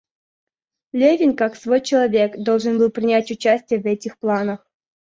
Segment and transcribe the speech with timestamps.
[0.93, 4.65] Левин, как свой человек, должен был принимать участие в этих планах.